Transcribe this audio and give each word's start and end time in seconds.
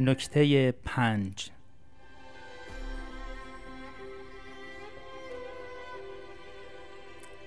نکته 0.00 0.72
پنج. 0.72 1.50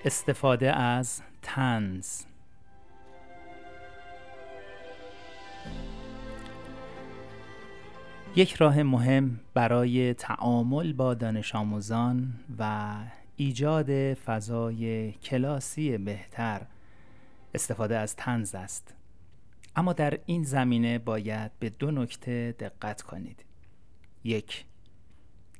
استفاده 0.04 0.72
از 0.72 1.22
تنز. 1.42 2.22
یک 8.36 8.54
راه 8.54 8.82
مهم 8.82 9.40
برای 9.54 10.14
تعامل 10.14 10.92
با 10.92 11.14
دانش 11.14 11.54
آموزان 11.54 12.34
و 12.58 12.94
ایجاد 13.36 14.14
فضای 14.14 15.12
کلاسی 15.12 15.98
بهتر 15.98 16.60
استفاده 17.54 17.98
از 17.98 18.16
تنز 18.16 18.54
است. 18.54 18.94
اما 19.76 19.92
در 19.92 20.18
این 20.26 20.42
زمینه 20.42 20.98
باید 20.98 21.50
به 21.58 21.70
دو 21.70 21.90
نکته 21.90 22.54
دقت 22.58 23.02
کنید. 23.02 23.44
یک 24.24 24.64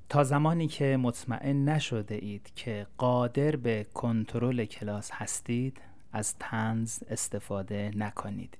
تا 0.08 0.24
زمانی 0.24 0.68
که 0.68 0.96
مطمئن 0.96 1.68
نشده 1.68 2.14
اید 2.14 2.52
که 2.54 2.86
قادر 2.98 3.56
به 3.56 3.86
کنترل 3.94 4.64
کلاس 4.64 5.10
هستید 5.12 5.80
از 6.12 6.38
تنز 6.38 7.02
استفاده 7.02 7.90
نکنید. 7.96 8.58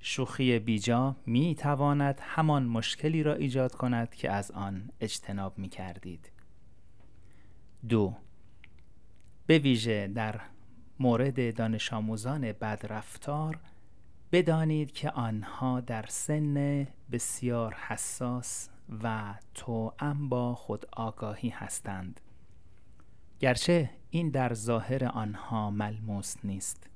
شوخی 0.00 0.58
بیجا 0.58 1.16
می 1.26 1.54
تواند 1.54 2.20
همان 2.22 2.66
مشکلی 2.66 3.22
را 3.22 3.34
ایجاد 3.34 3.74
کند 3.74 4.14
که 4.14 4.30
از 4.30 4.50
آن 4.50 4.90
اجتناب 5.00 5.58
می 5.58 5.68
کردید 5.68 6.30
دو 7.88 8.16
به 9.46 9.58
ویژه 9.58 10.08
در 10.08 10.40
مورد 10.98 11.56
دانش 11.56 11.92
آموزان 11.92 12.52
بدرفتار 12.52 13.58
بدانید 14.32 14.92
که 14.92 15.10
آنها 15.10 15.80
در 15.80 16.04
سن 16.08 16.86
بسیار 17.12 17.74
حساس 17.74 18.68
و 19.02 19.34
توأم 19.54 20.28
با 20.28 20.54
خود 20.54 20.86
آگاهی 20.92 21.48
هستند. 21.48 22.20
گرچه 23.40 23.90
این 24.10 24.30
در 24.30 24.54
ظاهر 24.54 25.04
آنها 25.04 25.70
ملموس 25.70 26.36
نیست. 26.44 26.90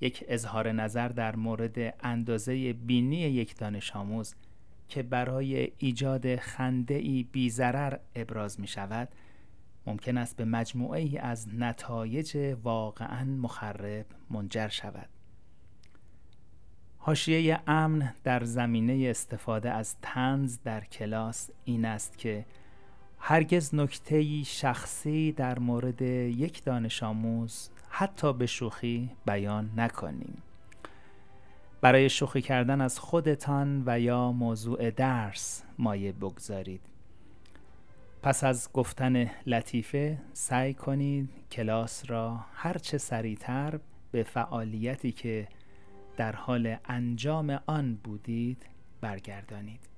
یک 0.00 0.24
اظهار 0.28 0.72
نظر 0.72 1.08
در 1.08 1.36
مورد 1.36 1.94
اندازه 2.00 2.72
بینی 2.72 3.16
یک 3.16 3.56
دانش 3.56 3.96
آموز 3.96 4.34
که 4.88 5.02
برای 5.02 5.72
ایجاد 5.78 6.36
خنده 6.36 6.94
ای 6.94 7.22
بی 7.32 7.52
ابراز 8.14 8.60
می 8.60 8.66
شود 8.66 9.08
ممکن 9.86 10.18
است 10.18 10.36
به 10.36 10.44
مجموعه 10.44 11.00
ای 11.00 11.18
از 11.18 11.54
نتایج 11.54 12.56
واقعا 12.62 13.24
مخرب 13.24 14.06
منجر 14.30 14.68
شود. 14.68 15.08
حاشیه 17.06 17.60
امن 17.66 18.14
در 18.24 18.44
زمینه 18.44 19.10
استفاده 19.10 19.70
از 19.70 19.96
تنز 20.02 20.58
در 20.64 20.84
کلاس 20.84 21.50
این 21.64 21.84
است 21.84 22.18
که 22.18 22.46
هرگز 23.18 23.74
نکته 23.74 24.42
شخصی 24.42 25.32
در 25.32 25.58
مورد 25.58 26.02
یک 26.02 26.64
دانش 26.64 27.02
آموز 27.02 27.70
حتی 27.88 28.32
به 28.32 28.46
شوخی 28.46 29.10
بیان 29.26 29.70
نکنیم. 29.76 30.42
برای 31.80 32.10
شوخی 32.10 32.42
کردن 32.42 32.80
از 32.80 32.98
خودتان 32.98 33.82
و 33.86 34.00
یا 34.00 34.32
موضوع 34.32 34.90
درس 34.90 35.62
مایه 35.78 36.12
بگذارید. 36.12 36.80
پس 38.22 38.44
از 38.44 38.72
گفتن 38.72 39.30
لطیفه 39.46 40.18
سعی 40.32 40.74
کنید 40.74 41.28
کلاس 41.52 42.10
را 42.10 42.40
هرچه 42.54 42.98
سریعتر 42.98 43.80
به 44.12 44.22
فعالیتی 44.22 45.12
که 45.12 45.48
در 46.16 46.32
حال 46.36 46.76
انجام 46.84 47.60
آن 47.66 47.94
بودید 48.04 48.66
برگردانید. 49.00 49.95